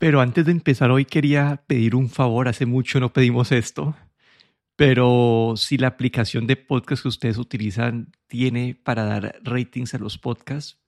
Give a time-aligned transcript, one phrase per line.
[0.00, 2.48] Pero antes de empezar hoy quería pedir un favor.
[2.48, 3.94] Hace mucho no pedimos esto.
[4.74, 10.16] Pero si la aplicación de podcast que ustedes utilizan tiene para dar ratings a los
[10.16, 10.78] podcasts,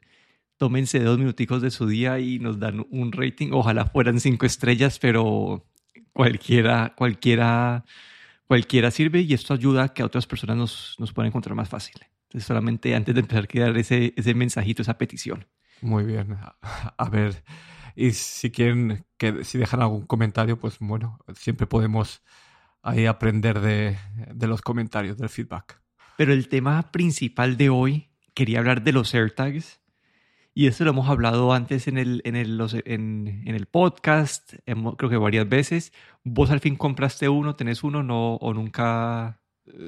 [0.57, 3.51] tómense dos minuticos de su día y nos dan un rating.
[3.53, 5.67] Ojalá fueran cinco estrellas, pero
[6.15, 7.85] cualquiera, cualquiera,
[8.47, 11.97] cualquiera sirve y esto ayuda a que otras personas nos, nos puedan encontrar más fácil.
[12.29, 15.45] Entonces, solamente antes de empezar, quiero dar ese, ese mensajito, esa petición.
[15.83, 16.39] Muy bien.
[16.97, 17.45] A ver,
[17.97, 22.23] y si quieren, que si dejan algún comentario, pues bueno, siempre podemos
[22.83, 23.97] ahí aprender de,
[24.35, 25.81] de los comentarios, del feedback.
[26.17, 29.81] Pero el tema principal de hoy, quería hablar de los AirTags.
[30.55, 35.09] Y esto lo hemos hablado antes en el, en el, en, en el podcast, creo
[35.09, 35.95] que varias veces.
[36.25, 37.57] ¿Vos al fin compraste uno?
[37.57, 39.41] ¿Tenés uno no, o nunca?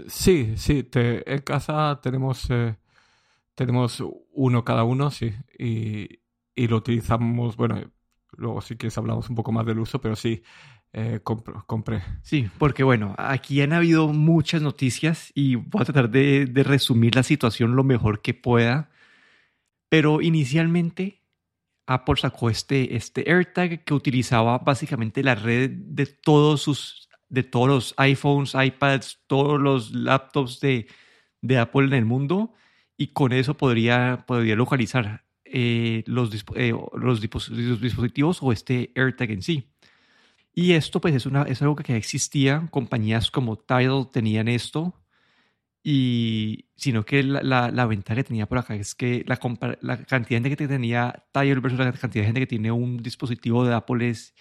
[0.06, 0.82] Sí, sí.
[0.82, 2.76] Te, en casa tenemos, eh,
[3.54, 5.34] tenemos uno cada uno, sí.
[5.58, 6.20] Y,
[6.54, 7.92] y lo utilizamos, bueno,
[8.36, 10.42] luego si quieres hablamos un poco más del uso, pero sí,
[10.92, 12.02] eh, compré.
[12.22, 17.16] Sí, porque bueno, aquí han habido muchas noticias y voy a tratar de, de, resumir
[17.16, 18.90] la situación lo mejor que pueda.
[19.88, 21.22] Pero inicialmente
[21.86, 27.68] Apple sacó este, este AirTag que utilizaba básicamente la red de todos sus de todos
[27.68, 30.86] los iPhones, iPads, todos los laptops de,
[31.40, 32.54] de Apple en el mundo
[32.96, 35.23] y con eso podría, podría localizar
[35.56, 39.70] eh, los, eh, los, dispositivos o este AirTag en sí.
[40.52, 45.00] Y esto pues es, una, es algo que existía, compañías como Tidal tenían esto,
[45.84, 49.38] y sino que la, la, ventaja que tenía por acá es que la,
[49.80, 52.96] la cantidad de gente que tenía Tidal versus la cantidad de gente que tiene un
[52.96, 54.34] dispositivo de Apple es,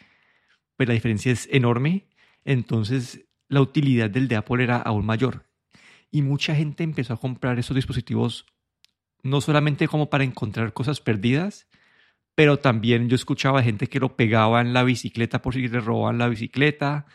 [0.75, 2.07] pues la diferencia es enorme,
[2.43, 5.45] entonces la utilidad del de Apple era aún mayor.
[6.09, 8.47] Y mucha gente empezó a comprar esos dispositivos
[9.23, 11.67] no solamente como para encontrar cosas perdidas,
[12.35, 16.17] pero también yo escuchaba gente que lo pegaba en la bicicleta por si le robaban
[16.17, 17.05] la bicicleta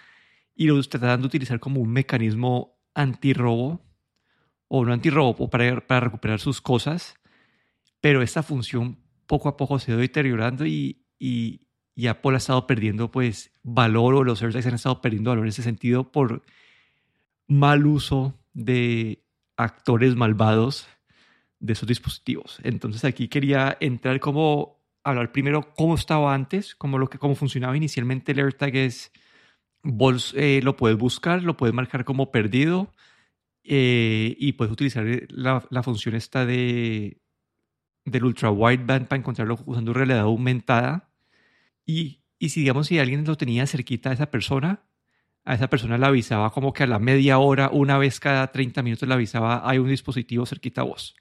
[0.54, 3.84] y lo trataban de utilizar como un mecanismo antirrobo
[4.68, 7.14] o no antirrobo para, para recuperar sus cosas,
[8.00, 12.38] pero esta función poco a poco se ha ido deteriorando y, y, y Apple ha
[12.38, 16.42] estado perdiendo pues valor o los AirTags han estado perdiendo valor en ese sentido por
[17.46, 19.24] mal uso de
[19.56, 20.88] actores malvados
[21.60, 22.58] de esos dispositivos.
[22.62, 27.76] Entonces aquí quería entrar como hablar primero cómo estaba antes, cómo, lo que, cómo funcionaba
[27.76, 29.12] inicialmente el AirTag es,
[29.82, 32.92] vos eh, lo puedes buscar, lo puedes marcar como perdido
[33.64, 37.20] eh, y puedes utilizar la, la, función esta de
[38.04, 41.10] del ultra wideband para encontrarlo usando realidad aumentada
[41.84, 44.82] y, y si digamos si alguien lo tenía cerquita a esa persona,
[45.44, 48.82] a esa persona la avisaba como que a la media hora, una vez cada 30
[48.82, 51.14] minutos la avisaba, hay un dispositivo cerquita a vos.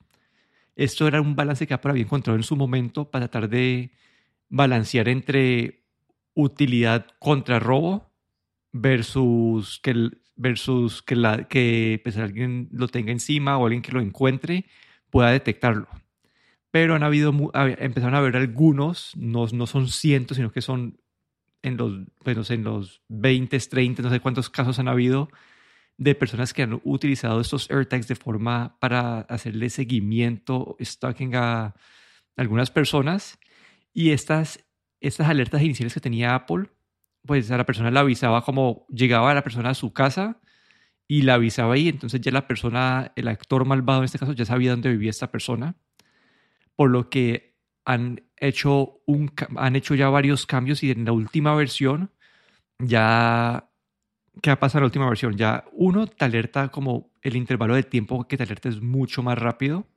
[0.78, 3.92] Esto era un balance que Apple había encontrado en su momento para tratar de
[4.48, 5.84] balancear entre
[6.36, 8.14] utilidad contra robo
[8.72, 14.02] versus que, versus que, la, que pues, alguien lo tenga encima o alguien que lo
[14.02, 14.66] encuentre
[15.10, 15.88] pueda detectarlo.
[16.70, 21.00] Pero han habido, empezaron a haber algunos, no, no son cientos, sino que son
[21.64, 25.30] en los, pues, en los 20, 30, no sé cuántos casos han habido
[25.97, 31.75] de personas que han utilizado estos AirTags de forma para hacerle seguimiento, stalking a
[32.35, 33.40] algunas personas.
[33.94, 34.63] Y estas,
[35.02, 36.69] estas alertas iniciales que tenía Apple,
[37.25, 40.40] pues a la persona la avisaba como llegaba a la persona a su casa
[41.07, 41.90] y la avisaba ahí.
[41.90, 45.31] Entonces ya la persona, el actor malvado en este caso, ya sabía dónde vivía esta
[45.31, 45.75] persona.
[46.75, 47.56] Por lo que
[47.86, 52.12] han hecho, un, han hecho ya varios cambios y en la última versión
[52.80, 53.72] ya
[54.42, 55.36] ¿qué ha pasado en la última versión?
[55.38, 59.38] Ya uno te alerta como el intervalo de tiempo que te alerta es mucho más
[59.38, 59.88] rápido.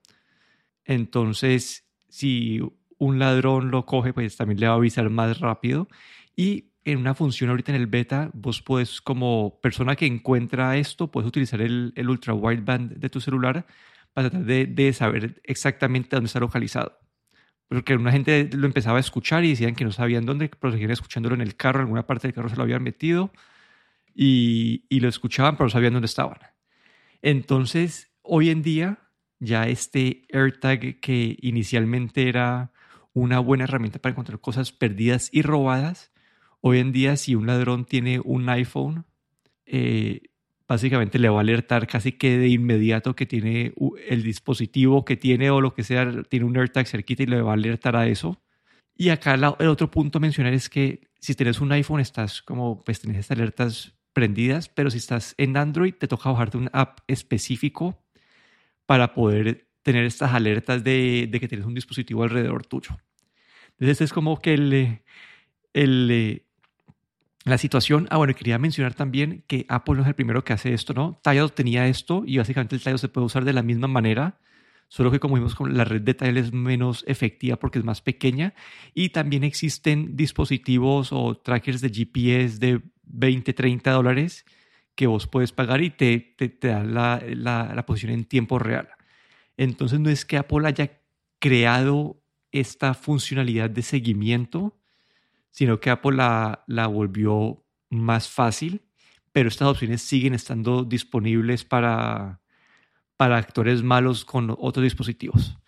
[0.84, 2.61] Entonces, si
[2.99, 5.89] un ladrón lo coge, pues también le va a avisar más rápido.
[6.37, 11.11] Y en una función ahorita en el beta, vos puedes, como persona que encuentra esto,
[11.11, 13.67] puedes utilizar el, el ultra wideband de tu celular
[14.12, 16.99] para tratar de, de saber exactamente dónde está localizado.
[17.69, 20.91] Porque una gente lo empezaba a escuchar y decían que no sabían dónde, pero seguían
[20.91, 23.31] escuchándolo en el carro, en alguna parte del carro se lo habían metido
[24.15, 26.39] y, y lo escuchaban, pero sabían dónde estaban.
[27.22, 28.98] Entonces, hoy en día,
[29.39, 32.72] ya este AirTag que inicialmente era
[33.12, 36.12] una buena herramienta para encontrar cosas perdidas y robadas,
[36.60, 39.04] hoy en día si un ladrón tiene un iPhone,
[39.66, 40.22] eh,
[40.68, 43.74] básicamente le va a alertar casi que de inmediato que tiene
[44.09, 47.51] el dispositivo que tiene o lo que sea, tiene un AirTag cerquita y le va
[47.51, 48.41] a alertar a eso.
[48.95, 52.84] Y acá el otro punto a mencionar es que si tienes un iPhone, estás como,
[52.84, 57.01] pues tienes estas alertas prendidas, pero si estás en Android te toca bajarte un app
[57.07, 58.03] específico
[58.86, 62.98] para poder tener estas alertas de, que tienes un dispositivo alrededor tuyo.
[63.72, 65.03] Entonces es como que el,
[65.72, 66.47] el, eh,
[67.45, 68.07] la situación.
[68.10, 71.21] Ah, bueno, quería mencionar también que Apple no es el primero que hace esto, ¿no?
[71.22, 74.39] Tidal tenía esto y básicamente el Tidal se puede usar de la misma manera,
[74.89, 78.03] solo que como vimos con la red de Tidal es menos efectiva porque es más
[78.03, 78.54] pequeña
[78.92, 84.45] y también existen dispositivos o trackers de GPS de 20, 30 dólares
[84.95, 88.89] que vos puedes pagar y te, te, la, la, la posición en tiempo real.
[89.57, 91.01] Entonces no es que Apple haya
[91.39, 92.22] creado
[92.53, 94.78] esta funcionalidad de seguimiento,
[95.51, 98.83] sino que Apple la, la volvió más fácil,
[99.33, 102.41] pero estas opciones siguen estando disponibles para,
[103.16, 105.59] para actores malos con otros dispositivos.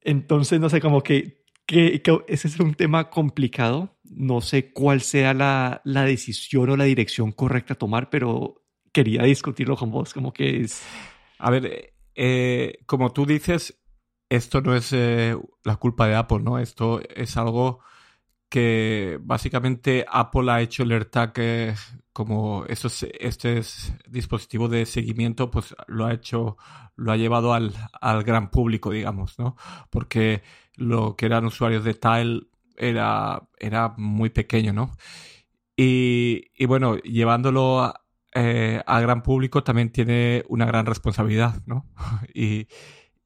[0.00, 3.96] Entonces, no sé, como que, que, ese es un tema complicado.
[4.04, 9.22] No sé cuál sea la, la, decisión o la dirección correcta a tomar, pero quería
[9.24, 10.82] discutirlo con vos, como que es...
[11.38, 13.78] A ver, eh, como tú dices,
[14.30, 16.58] esto no es eh, la culpa de Apple, ¿no?
[16.58, 17.80] Esto es algo
[18.48, 21.74] que básicamente Apple ha hecho el AirTag eh,
[22.12, 23.60] como estos, este
[24.08, 26.56] dispositivo de seguimiento, pues lo ha hecho,
[26.94, 29.56] lo ha llevado al, al, gran público, digamos, ¿no?
[29.90, 30.42] Porque
[30.76, 32.42] lo que eran usuarios de Tile
[32.76, 34.92] era, era muy pequeño, ¿no?
[35.76, 37.92] Y, y bueno, llevándolo
[38.34, 41.86] eh, al gran público también tiene una gran responsabilidad, ¿no?
[42.34, 42.68] y,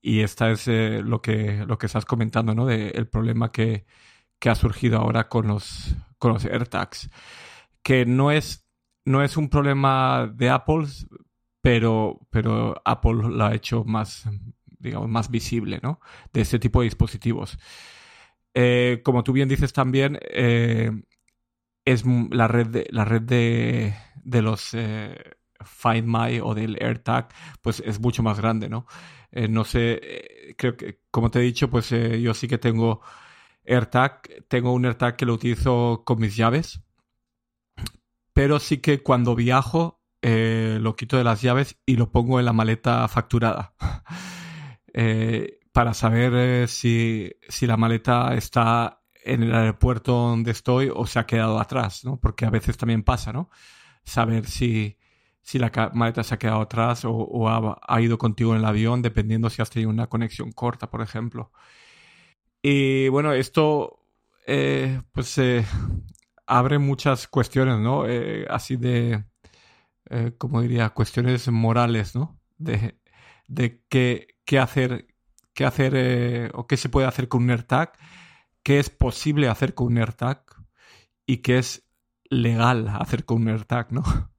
[0.02, 2.66] y esta es eh, lo, que, lo que estás comentando, ¿no?
[2.66, 3.86] De el problema que,
[4.40, 7.10] que ha surgido ahora con los, con los AirTags.
[7.82, 8.66] Que no es,
[9.04, 10.86] no es un problema de Apple,
[11.60, 14.28] pero, pero Apple lo ha hecho más,
[14.66, 16.00] digamos, más visible, ¿no?
[16.32, 17.58] De este tipo de dispositivos.
[18.54, 20.90] Eh, como tú bien dices también, eh,
[21.84, 23.94] es la red de, la red de,
[24.24, 25.16] de los eh,
[25.62, 27.28] Find My o del AirTag,
[27.60, 28.86] pues es mucho más grande, ¿no?
[29.32, 33.00] no sé, creo que, como te he dicho, pues yo sí que tengo
[33.70, 36.80] AirTag, tengo un AirTag que lo utilizo con mis llaves,
[38.32, 42.46] pero sí que cuando viajo eh, lo quito de las llaves y lo pongo en
[42.46, 43.74] la maleta facturada.
[44.92, 51.06] Eh, para saber eh, si, si, la maleta está en el aeropuerto donde estoy o
[51.06, 52.18] se ha quedado atrás, ¿no?
[52.18, 53.50] Porque a veces también pasa, ¿no?
[54.02, 54.98] Saber si,
[55.42, 59.00] si la maleta se ha quedado atrás o, ha, ha, ido contigo en el avión,
[59.00, 61.52] dependiendo si has tenido una conexión corta, por ejemplo.
[62.62, 64.00] Y bueno, esto
[64.46, 65.64] eh, pues eh,
[66.46, 68.06] abre muchas cuestiones, ¿no?
[68.08, 69.24] Eh, así de,
[70.38, 72.40] como diría, cuestiones morales, ¿no?
[72.58, 72.98] De,
[73.46, 75.06] de qué, qué hacer,
[75.54, 77.92] qué hacer o qué se puede hacer con un AirTag,
[78.64, 80.44] qué es posible hacer con un AirTag
[81.26, 81.88] y qué es
[82.24, 84.02] legal hacer con un AirTag, ¿no?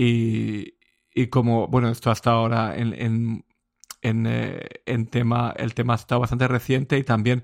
[0.00, 0.78] Y,
[1.12, 3.44] y como, bueno, esto hasta ahora en
[4.02, 7.42] en, eh, en tema, el tema está bastante reciente y también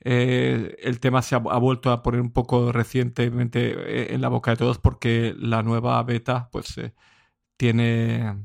[0.00, 4.50] eh, el tema se ha, vuelto a poner un poco recientemente eh, en la boca
[4.52, 6.80] de todos porque la nueva beta pues
[7.56, 8.36] tiene,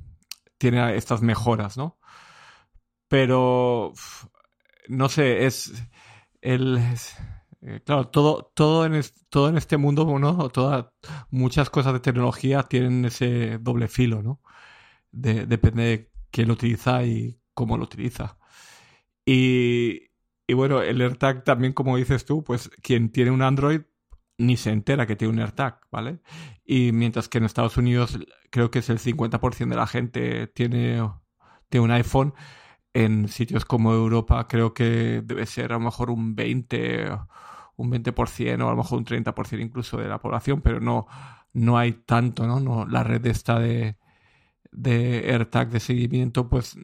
[0.58, 2.00] tiene estas mejoras, ¿no?
[3.08, 3.94] Pero
[4.88, 5.74] no sé, es
[6.42, 6.80] el
[7.86, 10.50] claro, todo, todo, en todo en este mundo, ¿no?
[10.50, 10.88] Todas,
[11.32, 14.42] muchas cosas de tecnología tienen ese doble filo, ¿no?
[15.12, 18.38] depende de quién lo utiliza y cómo lo utiliza.
[19.26, 20.08] Y,
[20.54, 23.82] bueno, el AirTag también, como dices tú, pues quien tiene un Android
[24.38, 26.22] ni se entera que tiene un AirTag, ¿vale?
[26.64, 28.18] Y mientras que en Estados Unidos
[28.50, 31.02] creo que es el 50% de la gente tiene,
[31.68, 32.34] tiene un iPhone,
[32.94, 37.10] en sitios como Europa creo que debe ser a lo mejor un 20,
[37.76, 41.08] un 20% o a lo mejor un 30% incluso de la población, pero no,
[41.54, 42.60] no hay tanto, ¿no?
[42.62, 43.98] no la red esta de,
[44.72, 46.78] de AirTag de seguimiento, pues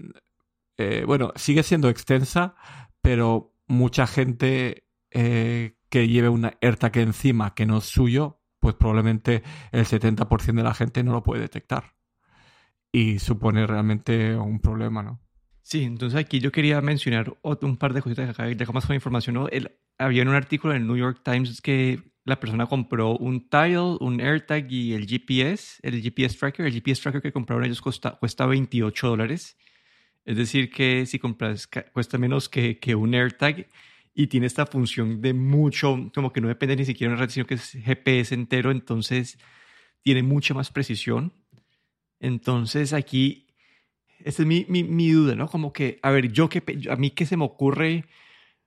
[0.77, 2.55] eh, bueno, sigue siendo extensa,
[3.01, 9.43] pero mucha gente eh, que lleve una AirTag encima que no es suyo, pues probablemente
[9.71, 11.95] el 70% de la gente no lo puede detectar.
[12.91, 15.21] Y supone realmente un problema, ¿no?
[15.61, 19.35] Sí, entonces aquí yo quería mencionar un par de cositas acá, ya más con información.
[19.35, 19.47] ¿no?
[19.97, 24.21] había un artículo en el New York Times que la persona compró un Tile, un
[24.21, 26.65] AirTag y el GPS, el GPS Tracker.
[26.67, 29.57] El GPS Tracker que compraron ellos cuesta, cuesta 28 dólares
[30.25, 33.67] es decir, que si compras cuesta menos que, que un AirTag
[34.13, 37.31] y tiene esta función de mucho, como que no depende ni siquiera de una red,
[37.31, 39.37] sino que es GPS entero, entonces
[40.01, 41.33] tiene mucha más precisión.
[42.19, 43.47] Entonces aquí,
[44.23, 45.47] esta es mi, mi, mi duda, ¿no?
[45.47, 48.05] Como que, a ver, yo que, a mí que se me ocurre,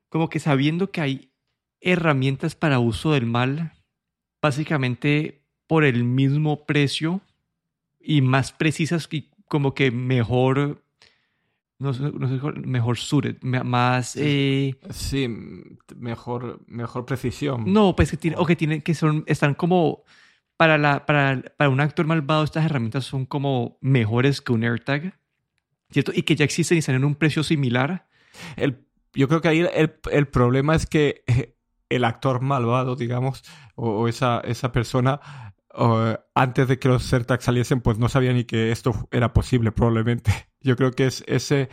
[0.08, 1.32] como que sabiendo que hay
[1.80, 3.72] herramientas para uso del mal,
[4.40, 7.20] básicamente por el mismo precio
[8.00, 10.84] y más precisas y como que mejor
[11.78, 14.16] no sé, no sé, mejor suited, más...
[14.16, 15.28] Eh, sí,
[15.96, 17.72] mejor, mejor precisión.
[17.72, 20.04] No, pues que tiene, o que tienen, que son, están como,
[20.56, 25.18] para, la, para, para un actor malvado estas herramientas son como mejores que un AirTag,
[25.90, 26.12] ¿cierto?
[26.14, 28.08] Y que ya existen y están en un precio similar.
[28.56, 31.22] El, yo creo que ahí el, el problema es que
[31.88, 33.44] el actor malvado, digamos,
[33.74, 35.20] o, esa, esa persona,
[36.34, 40.47] antes de que los AirTags saliesen, pues no sabía ni que esto era posible, probablemente.
[40.60, 41.68] Yo creo que es ese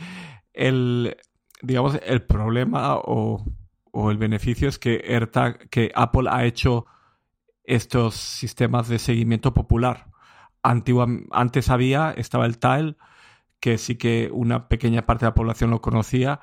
[0.56, 1.16] el,
[1.62, 3.44] digamos, el problema o,
[4.10, 6.84] el beneficio es que AirTag, que Apple ha hecho
[7.64, 10.08] estos sistemas de seguimiento popular.
[10.62, 12.96] antes había, estaba el Tile,
[13.58, 16.40] que sí que una pequeña parte de la población lo conocía,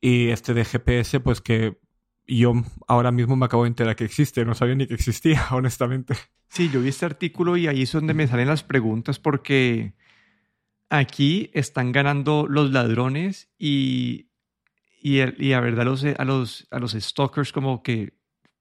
[0.00, 1.78] y este de GPS, pues que
[2.26, 2.54] yo
[2.88, 6.14] ahora mismo me acabo de enterar que existe, no sabía ni que existía, honestamente.
[6.48, 9.94] Sí, yo vi este artículo y ahí es donde me salen las preguntas porque
[10.88, 14.30] aquí están ganando los ladrones y,
[15.02, 18.14] y, y a verdad los, a, los, a los stalkers como que,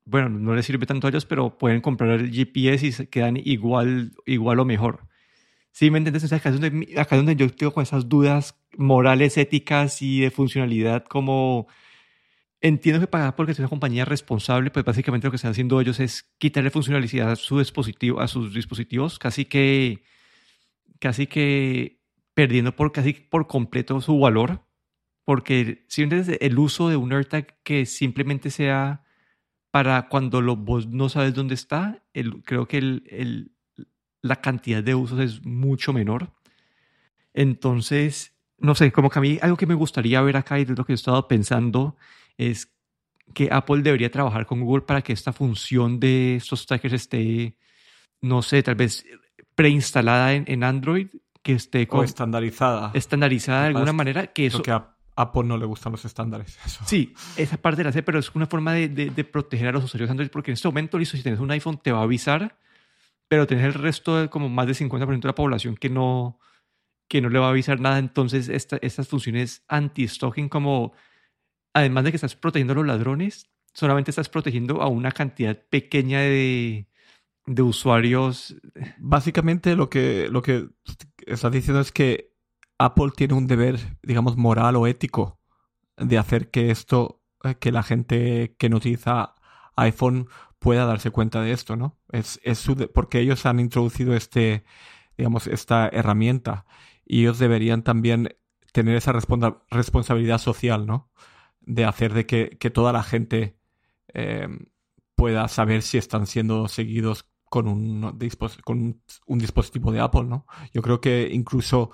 [0.05, 3.37] bueno, no les sirve tanto a ellos, pero pueden comprar el GPS y se quedan
[3.37, 5.07] igual, igual o mejor.
[5.71, 6.31] ¿Sí me entiendes?
[6.31, 10.31] acá, es donde, acá es donde yo tengo con esas dudas morales, éticas y de
[10.31, 11.67] funcionalidad como
[12.65, 15.99] Entiendo que para porque es una compañía responsable, pues básicamente lo que están haciendo ellos
[15.99, 20.01] es quitarle funcionalidad a su dispositivo, a sus dispositivos, casi que,
[20.97, 21.94] casi que
[22.35, 24.61] perdiendo por casi por completo su valor,
[25.23, 29.03] porque si el uso de un AirTag que simplemente sea
[29.71, 33.51] para cuando lo, vos no sabes dónde está, el, creo que el,
[34.21, 36.31] la cantidad de usos es mucho menor.
[37.33, 40.75] Entonces, no sé, como que a mí algo que me gustaría ver acá y de
[40.75, 41.97] lo que he estado pensando
[42.37, 42.71] es
[43.33, 47.57] que Apple debería trabajar con Google para que esta función de estos trackers esté,
[48.21, 49.05] no sé, tal vez
[49.55, 51.07] preinstalada en, en Android,
[51.45, 52.89] que esté o estandarizada.
[52.95, 54.63] Estandarizada de alguna manera, que eso...
[54.63, 56.57] Que a Apple no le gustan los estándares.
[56.87, 60.09] Sí, esa parte la sé, pero es una forma de, de, proteger a los usuarios
[60.09, 62.57] Android, porque en este momento, listo, si tienes un iPhone te va a avisar,
[63.27, 66.39] pero tienes el resto, de como más del 50% de la población que no,
[67.07, 70.93] que no le va a avisar nada, entonces esta, estas funciones anti-stalking como
[71.75, 76.21] además de que estás protegiendo a los ladrones, solamente estás protegiendo a una cantidad pequeña
[76.21, 76.87] de,
[77.61, 78.55] usuarios.
[78.97, 80.69] Básicamente lo que, lo que
[81.25, 82.33] estás diciendo es que
[82.77, 85.39] Apple tiene un deber, digamos, moral o ético
[85.97, 89.35] de hacer que esto, eh, que la gente que no utiliza
[89.75, 90.27] iPhone
[90.59, 91.97] pueda darse cuenta de esto, ¿no?
[92.11, 94.63] Es, es porque ellos han introducido este,
[95.17, 96.65] digamos, esta herramienta
[97.05, 98.35] y ellos deberían también
[98.71, 101.09] tener esa responsabilidad social, ¿no?
[101.65, 103.57] de hacer de que, toda la gente
[104.13, 104.47] eh,
[105.15, 108.17] pueda saber si están siendo seguidos con un,
[108.63, 110.45] con un, dispositivo de Apple, ¿no?
[110.73, 111.91] Yo creo que incluso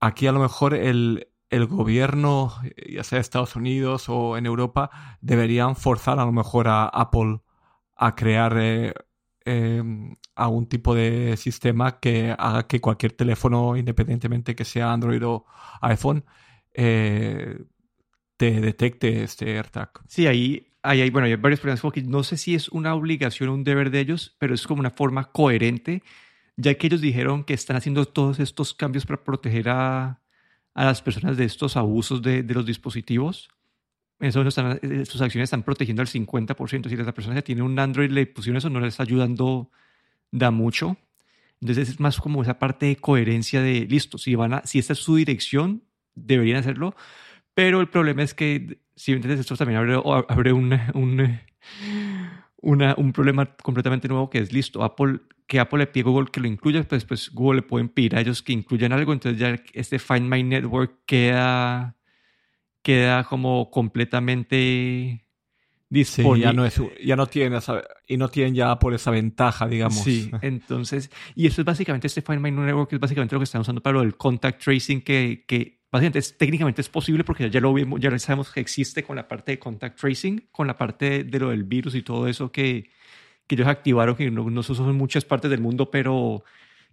[0.00, 1.28] aquí a lo mejor el,
[1.68, 2.52] gobierno,
[2.90, 7.40] ya sea Estados Unidos o en Europa, deberían forzar a lo mejor a Apple
[7.94, 8.92] a crear eh,
[9.44, 15.46] em, algún tipo de sistema que haga que cualquier teléfono, independientemente que sea Android o
[15.80, 16.24] iPhone,
[16.72, 17.64] eh,
[18.36, 19.90] te detecte este AirTag.
[20.08, 21.80] Sí, ahí, hay, bueno, hay varios problemas.
[21.80, 24.80] Porque no sé si es una obligación o un deber de ellos, pero es como
[24.80, 26.02] una forma coherente,
[26.56, 30.20] ya que ellos dijeron que están haciendo todos estos cambios para proteger a,
[30.74, 33.48] a las personas de estos abusos de, de los dispositivos.
[34.20, 36.88] Eso están, sus acciones están protegiendo al 50%.
[36.88, 39.70] Si la persona que tiene un Android le pusieron eso, no le está ayudando,
[40.30, 40.96] da mucho.
[41.60, 44.92] Entonces es más como esa parte de coherencia de, listo, si, van a, si esta
[44.92, 45.82] es su dirección,
[46.14, 46.94] deberían hacerlo,
[47.54, 51.40] pero el problema es que, si entiendes, esto también abre, abre un, un,
[52.60, 54.82] una, un problema completamente nuevo que es listo.
[54.82, 57.88] Apple, que Apple le pide a Google que lo incluya, pues, pues Google le pueden
[57.88, 59.12] pedir a ellos que incluyan algo.
[59.12, 61.96] Entonces ya este Find My Network queda,
[62.82, 65.24] queda como completamente
[65.88, 66.42] disponible.
[66.42, 67.60] ya no, es, ya no tienen
[68.08, 70.02] y no tienen ya Apple esa ventaja, digamos.
[70.02, 73.44] Sí, entonces, y eso es básicamente este Find My Network, que es básicamente lo que
[73.44, 77.60] están usando para lo del contact tracing que, que Básicamente, técnicamente es posible porque ya
[77.60, 81.22] lo vimos, ya sabemos que existe con la parte de contact tracing, con la parte
[81.22, 82.90] de, lo del virus y todo eso que,
[83.46, 86.42] que ellos activaron, que no, no en muchas partes del mundo, pero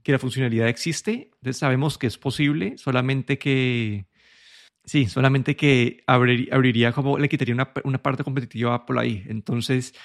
[0.04, 1.32] que la funcionalidad existe.
[1.34, 4.06] Entonces sabemos que es posible, solamente que,
[4.86, 9.26] sí, solamente que abriría como, le quitaría una, una parte competitiva a Apple ahí.
[9.28, 9.96] Entonces,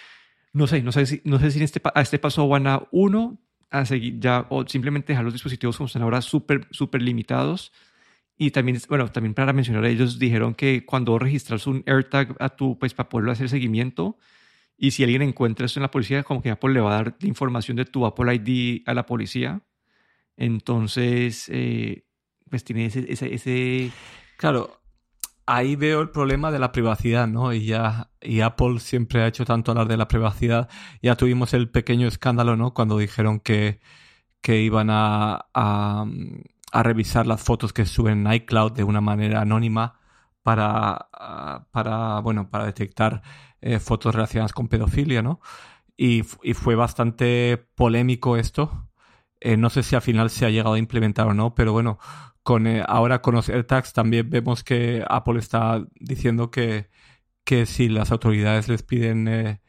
[0.55, 2.89] no sé, no sé si, no sé si en este, a este paso van a
[2.93, 3.39] uno,
[3.69, 7.75] a seguir ya, o simplemente dejar los dispositivos como están ahora súper, súper limitados
[8.39, 12.79] y también, bueno, también para mencionar, ellos dijeron que cuando registras un AirTag a tu,
[12.79, 14.19] pues para poderlo hacer seguimiento,
[14.79, 17.17] y si alguien encuentra eso en la policía, como que Apple le va a dar
[17.19, 19.63] la información de tu Apple ID a la policía.
[20.37, 22.05] Entonces, eh,
[22.51, 23.91] pues tiene ese, ese, ese,
[24.37, 24.81] Claro,
[25.47, 27.55] ahí veo el problema de la privacidad, ¿no?
[27.55, 30.69] Y ya y Apple siempre ha hecho tanto hablar de la privacidad.
[31.03, 32.75] Ya tuvimos el pequeño escándalo, ¿no?
[32.75, 33.81] Cuando dijeron que,
[34.43, 36.07] que iban a, a,
[36.83, 40.01] revisar las fotos que suben en iCloud de una manera anónima
[40.43, 41.09] para,
[41.73, 43.23] para bueno, para detectar
[43.61, 45.41] eh, fotos relacionadas con pedofilia, ¿no?
[45.97, 48.89] Y, y fue bastante polémico esto.
[49.41, 51.99] Eh, no sé si al final se ha llegado a implementar o no, pero bueno,
[52.43, 56.89] con, eh, ahora con los AirTags también vemos que Apple está diciendo que,
[57.45, 59.61] que si las autoridades les piden eh,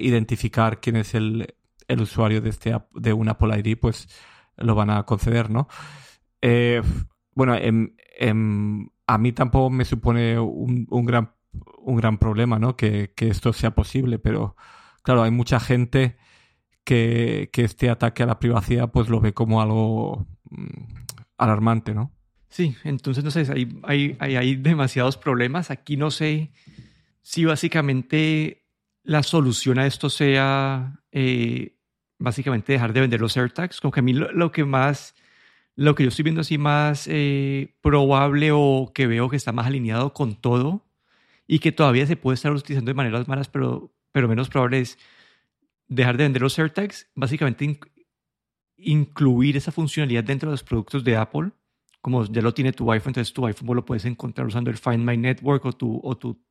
[0.00, 1.54] identificar quién es el,
[1.88, 4.08] el, usuario de, este, de un Apple ID, pues
[4.56, 5.68] lo van a conceder, ¿no?
[6.42, 6.82] Eh,
[7.34, 7.54] bueno,
[9.06, 11.32] a mí tampoco me supone un, un, gran,
[11.78, 12.76] un gran problema, ¿no?
[12.76, 14.56] Que, que, esto sea posible, pero
[15.02, 16.16] claro, hay mucha gente
[16.84, 21.06] que, que este ataque a la privacidad pues lo ve como algo mm,
[21.38, 22.12] alarmante, ¿no?
[22.52, 25.70] Sí, entonces no sé, hay, hay, hay, demasiados problemas.
[25.70, 26.52] Aquí no sé
[27.22, 28.66] si básicamente
[29.04, 31.78] la solución a esto sea eh,
[32.18, 33.80] básicamente dejar de vender los AirTags.
[33.80, 35.14] Como que a mí lo, que más,
[35.76, 39.66] lo que yo estoy viendo así más eh, probable o que veo que está más
[39.66, 40.84] alineado con todo
[41.46, 44.98] y que todavía se puede estar utilizando de maneras malas, pero, pero menos probable es
[45.88, 47.78] dejar de vender los AirTags, básicamente
[48.76, 51.50] incluir esa funcionalidad dentro de los productos de Apple,
[52.00, 55.04] como ya lo tiene tu iPhone, entonces tu iPhone lo puedes encontrar usando el Find
[55.04, 56.42] My Network o tu, o tu,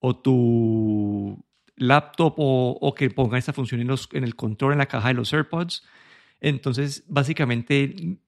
[0.00, 1.44] o tu
[1.76, 5.14] laptop o, que pongan esa función en, los, en el control, en la caja de
[5.14, 5.84] los AirPods.
[6.40, 8.18] Entonces, básicamente,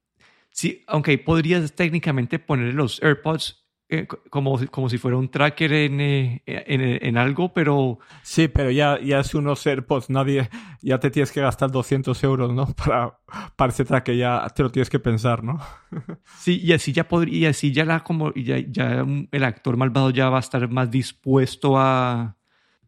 [0.55, 6.01] sí, aunque podrías técnicamente poner los AirPods eh, como, como si fuera un tracker en,
[6.01, 7.99] eh, en, en, algo, pero...
[8.23, 10.49] Sí, pero ya, ya es unos AirPods, nadie,
[10.81, 12.67] ya te tienes que gastar 200 euros, ¿no?
[12.75, 13.19] Para,
[13.57, 15.61] para ese tracker, ya te lo tienes que pensar, ¿no?
[16.39, 20.11] sí, y así ya podría, y así ya, la, como, ya, ya el actor malvado
[20.11, 22.39] ya va a estar más dispuesto a,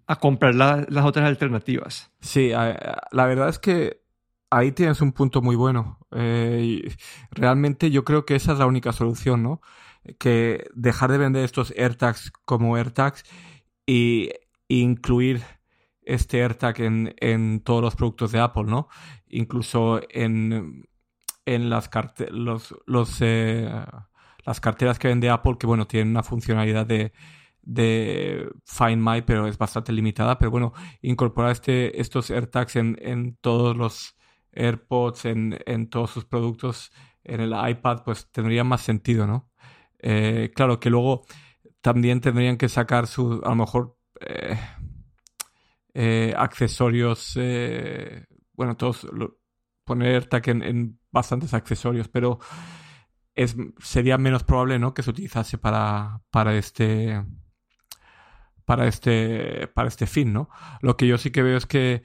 [0.07, 2.13] a comprar las otras alternativas.
[2.21, 4.06] Sí, la verdad es que
[4.51, 5.99] ahí tienes un punto muy bueno.
[6.13, 6.95] Eh,
[7.31, 9.61] realmente yo creo que esa es la única solución, ¿no?
[10.19, 13.25] que dejar de vender estos AirTags como AirTags
[13.87, 14.31] y
[14.69, 15.43] incluir
[16.03, 18.89] este AirTag en, en todos los productos de Apple, ¿no?
[19.29, 20.89] Incluso en,
[21.45, 21.91] en las,
[22.31, 23.69] los, los, eh,
[24.45, 27.13] las carteras que vende Apple, que bueno, tienen una funcionalidad de,
[27.63, 30.39] de Find My, pero es bastante limitada.
[30.39, 34.17] Pero bueno, incorporar este, estos AirTags en, en todos los
[34.57, 36.93] AirPods, en, en todos sus productos,
[37.27, 39.51] en el iPad, pues tendría más sentido, ¿no?
[39.99, 41.27] Eh, claro que luego
[41.81, 44.59] también tendrían que sacar su, a lo mejor, eh,
[45.95, 47.39] eh, accesorios,
[48.53, 49.07] bueno, todos,
[49.85, 52.39] poner tag en, bastantes accesorios, pero
[53.35, 54.95] es, sería menos probable, ¿no?
[54.95, 57.25] Que se utilizase para, para este,
[58.65, 60.49] para este, para este fin, ¿no?
[60.81, 62.05] Lo que yo sí que veo es que,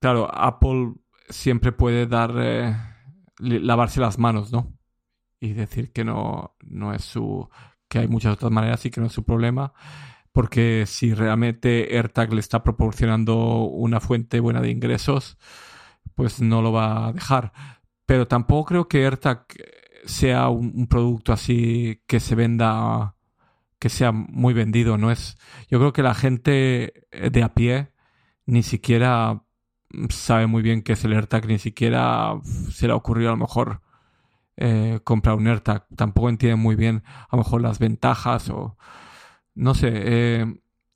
[0.00, 0.94] claro, Apple
[1.28, 2.32] siempre puede dar,
[3.38, 4.76] lavarse las manos, ¿no?
[5.40, 7.48] y decir que no, no es su.
[7.88, 9.72] que hay muchas otras maneras y que no es su problema.
[10.32, 15.38] Porque si realmente AirTag le está proporcionando una fuente buena de ingresos,
[16.14, 17.52] pues no lo va a dejar.
[18.06, 19.46] Pero tampoco creo que AirTag
[20.04, 23.16] sea un, producto así que se venda,
[23.78, 24.98] que sea muy vendido.
[24.98, 25.38] No es.
[25.70, 27.92] Yo creo que la gente de a pie
[28.46, 29.42] ni siquiera
[30.10, 32.34] sabe muy bien qué es el AirTag, ni siquiera
[32.70, 33.80] se le ha ocurrido a lo mejor
[34.56, 35.86] eh, comprar un AirTag.
[35.96, 38.76] Tampoco entiende muy bien a lo mejor las ventajas o
[39.54, 39.90] no sé.
[39.92, 40.46] Eh,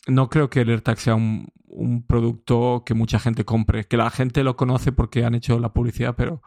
[0.06, 3.86] no creo que el AirTag sea un, un, producto que mucha gente compre.
[3.86, 6.42] Que la gente lo conoce porque han hecho la publicidad, pero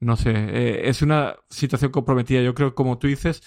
[0.00, 0.32] no sé.
[0.34, 2.42] Eh, es una situación comprometida.
[2.42, 3.42] Yo creo que como tú dices,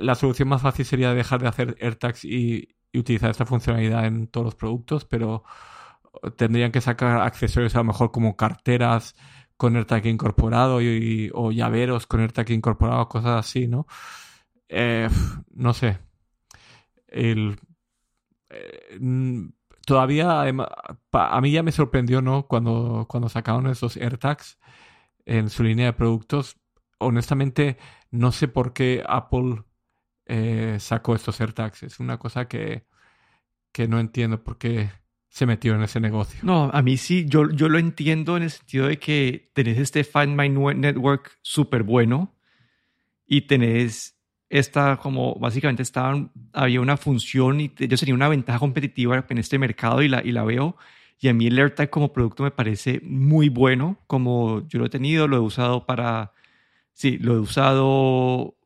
[0.00, 4.28] la solución más fácil sería dejar de hacer AirTags y, y utilizar esta funcionalidad en
[4.28, 5.44] todos los productos, pero
[6.36, 9.14] tendrían que sacar accesorios a lo mejor como carteras,
[9.56, 13.86] con AirTag incorporado y, o llaveros con AirTag incorporado, cosas así, ¿no?
[14.68, 15.08] Eh,
[15.54, 15.98] no sé.
[17.08, 17.58] El,
[18.48, 18.98] eh,
[19.86, 20.42] todavía
[21.12, 22.46] a mí ya me sorprendió, ¿no?
[22.46, 24.58] Cuando, cuando sacaron esos AirTags
[25.26, 26.56] en su línea de productos.
[26.98, 27.78] Honestamente,
[28.10, 29.64] no sé por qué Apple
[30.26, 31.82] eh, sacó estos AirTags.
[31.82, 32.86] Es una cosa que,
[33.72, 34.90] que no entiendo por qué
[35.30, 36.40] se metió en ese negocio.
[36.42, 40.04] No, a mí sí, yo, yo lo entiendo en el sentido de que tenés este
[40.04, 42.34] Find My Network súper bueno
[43.26, 49.24] y tenés esta, como básicamente estaban, había una función y yo sería una ventaja competitiva
[49.28, 50.76] en este mercado y la, y la veo.
[51.20, 54.90] Y a mí el AirTag como producto me parece muy bueno, como yo lo he
[54.90, 56.32] tenido, lo he usado para,
[56.92, 58.56] sí, lo he usado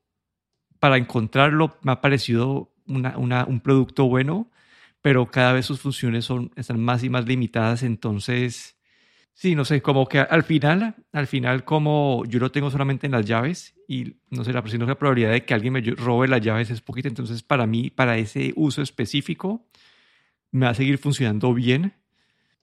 [0.85, 4.51] para encontrarlo me ha parecido un producto bueno,
[5.05, 8.79] pero cada vez sus funciones son, están más y más limitadas, entonces,
[9.35, 13.13] sí, no sé, como que al final, al final como yo lo tengo solamente en
[13.13, 16.71] las llaves y no sé, la, la probabilidad de que alguien me robe las llaves
[16.71, 19.69] es poquita, entonces para mí, para ese uso específico,
[20.53, 21.93] me va a seguir funcionando bien.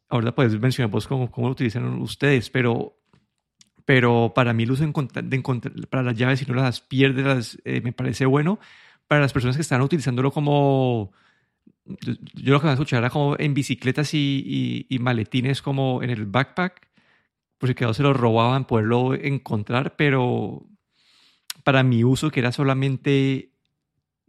[0.09, 2.97] Ahora puedes mencionar vos cómo, cómo lo utilizan ustedes, pero
[3.85, 4.89] pero para mí el uso de
[5.35, 8.59] encontrar, para las llaves, si no las pierdes, eh, me parece bueno.
[9.07, 11.11] Para las personas que están utilizándolo como,
[11.85, 16.09] yo lo que me a escuchar era como en bicicletas y, y, maletines como en
[16.09, 16.89] el backpack,
[17.57, 20.67] por si quedó se lo robaban, poderlo encontrar, pero
[21.63, 23.51] para mi uso, que era solamente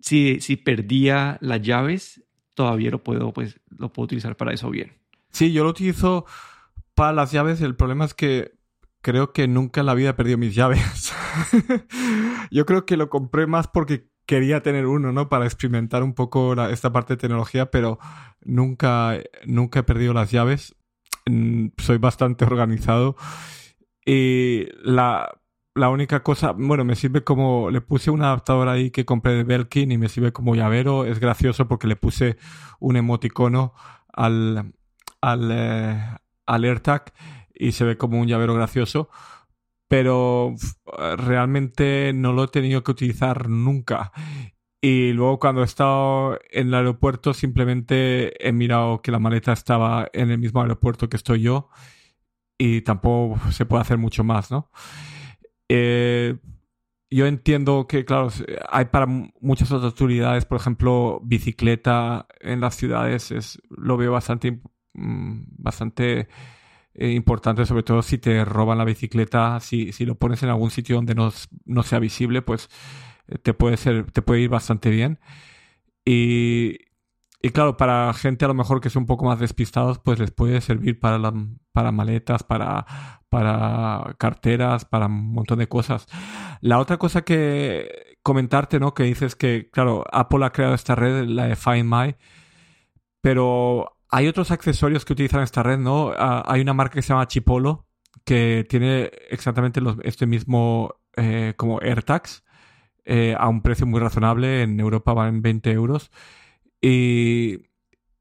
[0.01, 4.93] si, si perdía las llaves, todavía lo puedo, pues, lo puedo utilizar para eso bien.
[5.31, 6.27] Sí, yo lo utilizo
[6.95, 7.61] para las llaves.
[7.61, 8.53] El problema es que
[9.01, 11.13] creo que nunca en la vida he perdido mis llaves.
[12.51, 15.29] Yo creo que lo compré más porque quería tener uno, ¿no?
[15.29, 17.99] Para experimentar un poco esta parte de tecnología, pero
[18.41, 20.75] nunca, nunca he perdido las llaves.
[21.27, 23.17] Mm, soy bastante organizado.
[24.05, 25.41] Y la,
[25.75, 29.45] la única cosa, bueno, me sirve como, le puse un adaptador ahí que compré de
[29.45, 31.05] Belkin y me sirve como llavero.
[31.05, 32.37] Es gracioso porque le puse
[32.81, 33.75] un emoticono
[34.13, 34.73] al,
[35.21, 37.13] al, eh, al AirTag
[37.55, 39.09] y se ve como un llavero gracioso,
[39.93, 40.55] pero
[41.19, 44.11] realmente no lo he tenido que utilizar nunca.
[44.81, 50.09] Y luego cuando he estado en el aeropuerto simplemente he mirado que la maleta estaba
[50.15, 51.69] en el mismo aeropuerto que estoy yo
[52.57, 54.71] y tampoco se puede hacer mucho más, ¿no?
[55.69, 56.39] Eh,
[57.11, 58.31] yo entiendo que, claro,
[58.71, 59.05] hay para
[59.43, 64.59] muchas otras utilidades, por ejemplo, bicicleta en las ciudades, es, lo veo bastante,
[64.95, 66.29] mm, bastante
[66.95, 70.71] eh, importante, sobre todo si te roban la bicicleta, si, si lo pones en algún
[70.71, 71.33] sitio donde no,
[71.65, 72.69] no sea visible, pues
[73.29, 75.19] eh, te puede, ser, te puede ir bastante bien.
[76.05, 76.79] Y,
[77.43, 80.31] y claro, para gente a lo mejor que es un poco más despistados, pues les
[80.31, 81.19] puede servir para,
[81.73, 82.87] para maletas, para,
[83.29, 86.07] para carteras, para un montón de cosas.
[86.61, 88.95] La otra cosa que comentarte, ¿no?
[88.95, 92.17] Que dices que, claro, Apple ha creado esta red, la de Find My,
[93.21, 96.13] pero hay otros accesorios que utilizan esta red, ¿no?
[96.17, 97.87] Ah, hay una marca que se llama Chipolo
[98.25, 102.45] que tiene exactamente este mismo eh, como AirTags
[103.07, 104.63] eh, a un precio muy razonable.
[104.63, 106.11] En Europa van 20 euros.
[106.81, 107.63] Y,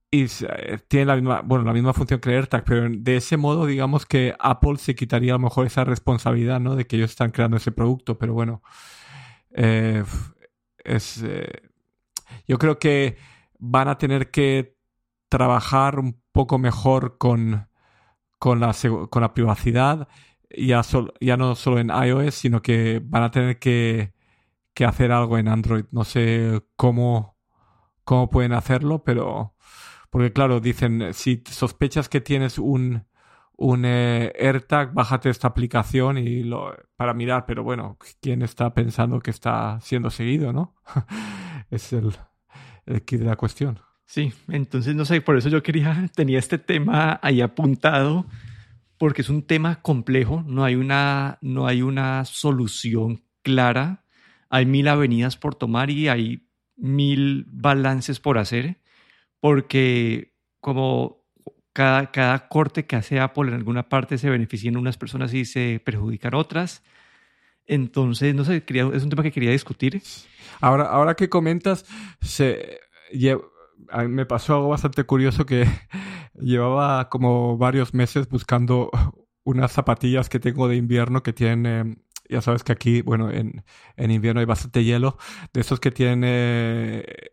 [0.09, 3.35] y eh, tiene la misma, bueno, la misma función que el AirTag, pero de ese
[3.35, 6.77] modo, digamos que Apple se quitaría a lo mejor esa responsabilidad, ¿no?
[6.77, 8.61] De que ellos están creando ese producto, pero bueno,
[9.51, 11.23] es,
[12.47, 13.17] yo creo que
[13.59, 14.80] van a tener que
[15.31, 17.69] trabajar un poco mejor con,
[18.37, 18.75] con, la,
[19.09, 20.09] con la privacidad,
[20.49, 20.81] ya,
[21.21, 24.13] ya no solo en iOS, sino que van a tener que,
[24.73, 25.85] que hacer algo en Android.
[25.91, 27.37] No sé cómo,
[28.03, 29.55] cómo pueden hacerlo, pero
[30.09, 33.05] porque claro, dicen, si sospechas que tienes un,
[33.55, 39.21] un eh, AirTag, bájate esta aplicación y lo, para mirar, pero bueno, ¿quién está pensando
[39.21, 40.75] que está siendo seguido, no?
[41.71, 42.13] es el,
[42.85, 43.79] el kit de la cuestión.
[44.11, 48.25] Sí, entonces no sé, por eso yo quería, tenía este tema ahí apuntado,
[48.97, 54.03] porque es un tema complejo, no hay una, no hay una solución clara,
[54.49, 56.45] hay mil avenidas por tomar y hay
[56.75, 58.81] mil balances por hacer,
[59.39, 61.25] porque como
[61.71, 65.81] cada, cada corte que hace Apple en alguna parte se benefician unas personas y se
[65.85, 66.83] perjudican otras.
[67.65, 70.01] Entonces, no sé, es un tema que quería discutir.
[70.59, 71.85] Ahora, ahora que comentas,
[72.19, 72.81] se,
[74.09, 75.65] me pasó algo bastante curioso que
[76.39, 78.89] llevaba como varios meses buscando
[79.43, 83.63] unas zapatillas que tengo de invierno que tienen, ya sabes que aquí, bueno, en,
[83.97, 85.17] en invierno hay bastante hielo,
[85.53, 86.23] de esos que tienen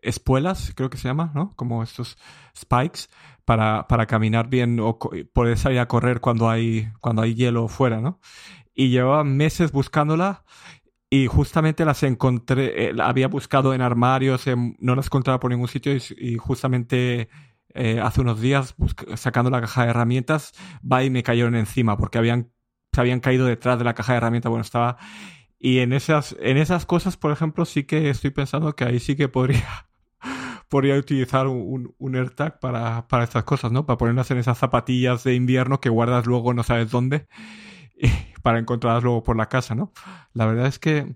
[0.01, 1.53] espuelas, creo que se llama, ¿no?
[1.55, 2.17] Como estos
[2.55, 3.01] spikes
[3.49, 7.99] para, para caminar bien o poder salir a correr cuando hay, cuando hay hielo fuera,
[7.99, 8.19] ¿no?
[8.75, 10.43] Y llevaba meses buscándola
[11.09, 14.45] y justamente las encontré, eh, había buscado en armarios,
[14.79, 17.29] no las encontraba por ningún sitio y, justamente
[17.73, 18.75] eh, hace unos días,
[19.15, 22.51] sacando la caja de herramientas, va y me cayeron encima porque habían,
[22.93, 24.49] se habían caído detrás de la caja de herramientas.
[24.49, 24.97] Bueno, estaba...
[25.61, 29.15] Y en esas, en esas cosas, por ejemplo, sí que estoy pensando que ahí sí
[29.17, 29.87] que podría,
[30.69, 33.85] podría utilizar un, un AirTag para, para estas cosas, ¿no?
[33.85, 37.27] Para ponerlas en esas zapatillas de invierno que guardas luego no sabes dónde
[38.43, 39.91] para encontrarlas luego por la casa, ¿no?
[40.33, 41.15] La verdad es que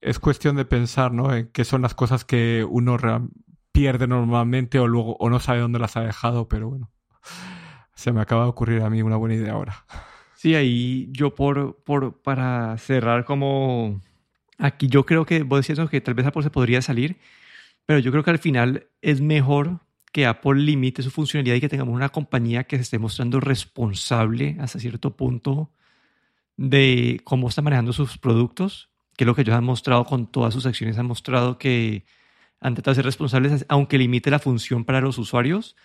[0.00, 1.34] es cuestión de pensar, ¿no?
[1.34, 2.96] En qué son las cosas que uno
[3.72, 6.90] pierde normalmente o luego o no sabe dónde las ha dejado, pero bueno,
[7.94, 9.84] se me acaba de ocurrir a mí una buena idea ahora.
[10.34, 14.00] Sí, ahí yo por, por para cerrar como
[14.58, 17.16] Aquí yo creo que vos decías que tal vez Apple se podría salir,
[17.86, 19.80] pero yo creo que al final es mejor
[20.12, 24.56] que Apple limite su funcionalidad y que tengamos una compañía que se esté mostrando responsable
[24.60, 25.70] hasta cierto punto
[26.56, 30.54] de cómo está manejando sus productos, que es lo que ellos han mostrado con todas
[30.54, 32.04] sus acciones, han mostrado que
[32.60, 35.76] han tratado de ser responsables, aunque limite la función para los usuarios.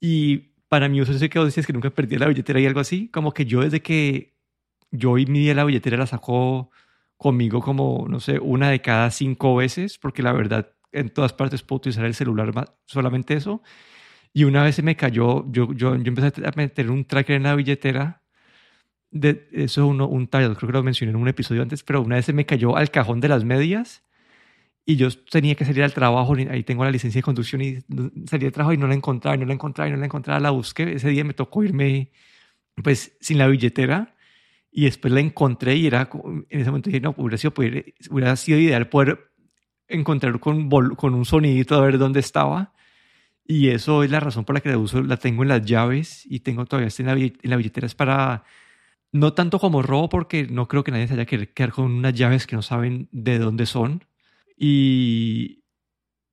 [0.00, 2.80] Y para mi uso, sé que vos decías que nunca perdí la billetera y algo
[2.80, 4.34] así, como que yo desde que
[4.90, 6.70] yo hoy mi día la billetera la sacó
[7.16, 11.62] conmigo como, no sé, una de cada cinco veces, porque la verdad en todas partes
[11.62, 12.52] puedo utilizar el celular,
[12.86, 13.62] solamente eso.
[14.32, 17.44] Y una vez se me cayó, yo, yo, yo empecé a meter un tracker en
[17.44, 18.22] la billetera.
[19.20, 22.02] De, eso es uno, un title, creo que lo mencioné en un episodio antes, pero
[22.02, 24.02] una vez se me cayó al cajón de las medias
[24.84, 27.78] y yo tenía que salir al trabajo, ahí tengo la licencia de conducción y
[28.26, 30.38] salí al trabajo y no la encontraba, y no la encontraba, y no la encontraba,
[30.38, 30.92] la busqué.
[30.92, 32.10] Ese día me tocó irme
[32.82, 34.14] pues sin la billetera
[34.70, 36.08] y después la encontré y era,
[36.50, 37.52] en ese momento dije, no, hubiera sido,
[38.10, 39.32] hubiera sido ideal poder
[39.88, 42.72] encontrar con, con un sonidito a ver dónde estaba.
[43.48, 46.26] Y eso es la razón por la que la uso, la tengo en las llaves
[46.26, 47.86] y tengo todavía en la, en la billetera.
[47.86, 48.44] Es para,
[49.12, 52.14] no tanto como robo, porque no creo que nadie se haya que quedar con unas
[52.14, 54.04] llaves que no saben de dónde son.
[54.56, 55.64] Y,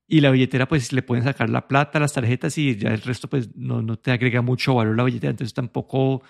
[0.08, 3.30] y la billetera, pues le pueden sacar la plata, las tarjetas y ya el resto,
[3.30, 5.32] pues no, no te agrega mucho valor la billetera.
[5.32, 6.24] Entonces tampoco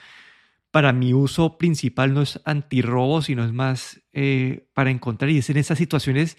[0.71, 5.29] para mi uso principal no es antirrobo, sino es más eh, para encontrar.
[5.29, 6.37] Y es en esas situaciones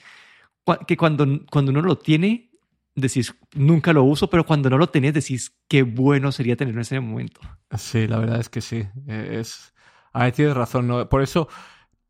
[0.87, 2.51] que cuando, cuando uno lo tiene,
[2.95, 6.83] decís, nunca lo uso, pero cuando no lo tenés, decís, qué bueno sería tenerlo en
[6.83, 7.40] ese momento.
[7.77, 8.85] Sí, la verdad es que sí.
[9.07, 9.74] E, es...
[10.14, 10.87] Ahí tienes razón.
[10.87, 11.09] ¿no?
[11.09, 11.48] Por eso,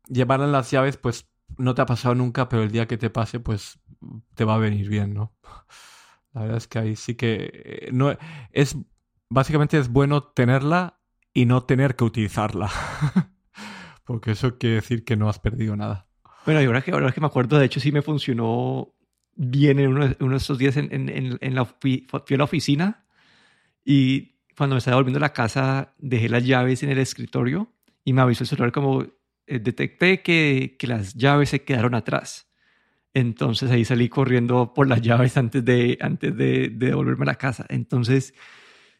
[0.07, 3.09] llevar en las llaves, pues no te ha pasado nunca, pero el día que te
[3.09, 3.79] pase, pues
[4.35, 5.35] te va a venir bien, ¿no?
[6.33, 8.15] La verdad es que ahí sí que eh, no
[8.51, 8.77] es
[9.29, 10.99] básicamente es bueno tenerla
[11.33, 12.69] y no tener que utilizarla.
[14.03, 16.07] Porque eso quiere decir que no has perdido nada.
[16.45, 18.93] Bueno, y ahora que, ahora que me acuerdo, de hecho sí me funcionó
[19.35, 23.05] bien en uno, de estos días en, en, en, la, fui a la oficina
[23.83, 27.74] y cuando me estaba volviendo a la casa dejé las llaves en el escritorio
[28.05, 29.01] y me avisó el celular como
[29.47, 32.47] eh, detecté que, que, las llaves se quedaron atrás.
[33.13, 37.35] Entonces ahí salí corriendo por las llaves antes de, antes de, de devolverme a la
[37.35, 37.65] casa.
[37.67, 38.33] Entonces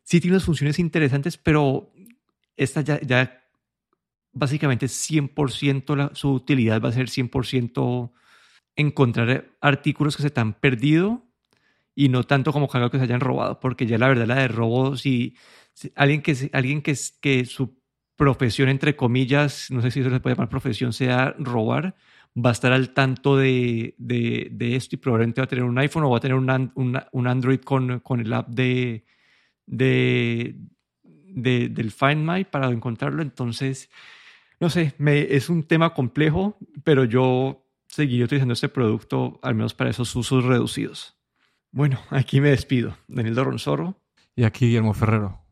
[0.03, 1.93] sí tiene unas funciones interesantes, pero
[2.57, 3.43] esta ya, ya
[4.33, 8.11] básicamente 100%, su utilidad va a ser 100%
[8.75, 11.23] encontrar artículos que se te han perdido
[11.95, 14.35] y no tanto como que algo que se hayan robado, porque ya la verdad la
[14.35, 15.35] de robo, si,
[15.95, 17.79] alguien, que, alguien que, que su
[18.15, 21.95] profesión, entre comillas, no sé si eso se puede llamar profesión, sea robar,
[22.37, 26.03] va a estar al tanto de, de, esto y probablemente va a tener un iPhone
[26.03, 26.71] o va a tener un,
[27.11, 29.05] un Android con, con el app de,
[29.65, 30.55] de,
[31.33, 33.21] del Find My para encontrarlo.
[33.21, 33.89] Entonces,
[34.59, 39.73] no sé, me, es un tema complejo, pero yo seguiré utilizando este producto, al menos
[39.73, 41.17] para esos usos reducidos.
[41.71, 42.97] Bueno, aquí me despido.
[43.07, 44.01] Daniel Dorronzoro.
[44.35, 45.44] Y aquí Guillermo Ferrero.